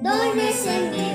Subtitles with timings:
[0.00, 1.07] Don't listen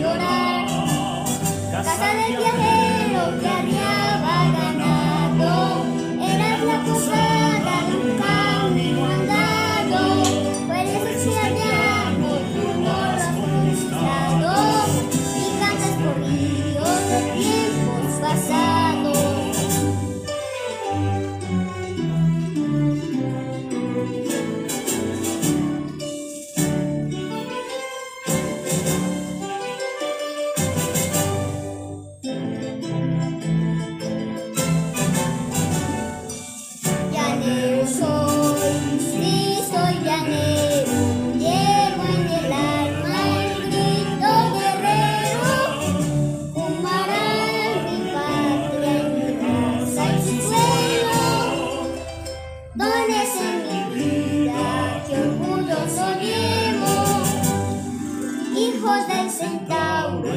[0.00, 0.66] llorar.
[1.70, 3.79] Casa del viajero que arriba.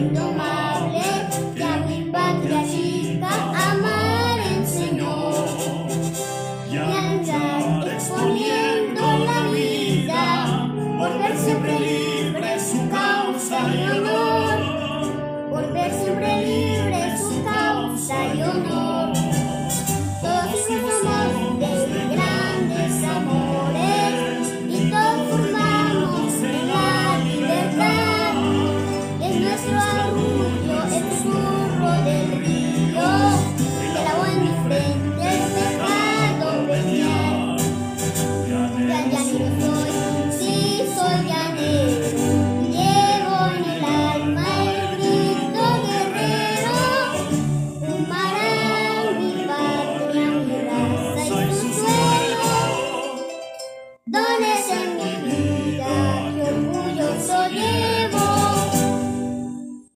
[0.00, 0.59] in the mind.